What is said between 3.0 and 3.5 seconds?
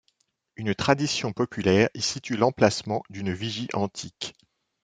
d'une